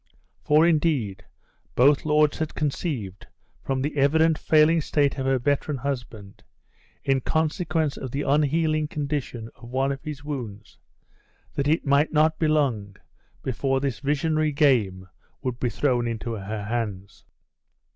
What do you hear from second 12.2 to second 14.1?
be long before this